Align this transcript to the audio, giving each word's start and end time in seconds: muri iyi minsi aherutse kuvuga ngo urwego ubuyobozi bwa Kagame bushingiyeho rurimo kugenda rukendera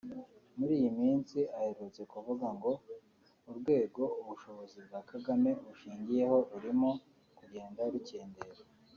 muri 0.57 0.73
iyi 0.79 0.89
minsi 1.01 1.37
aherutse 1.57 2.01
kuvuga 2.11 2.47
ngo 2.55 2.71
urwego 3.49 4.03
ubuyobozi 4.21 4.77
bwa 4.85 4.99
Kagame 5.09 5.49
bushingiyeho 5.65 6.37
rurimo 6.51 6.89
kugenda 7.37 7.81
rukendera 7.93 8.61